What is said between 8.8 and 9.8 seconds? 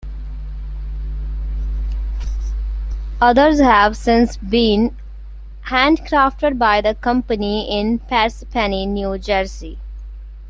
New Jersey.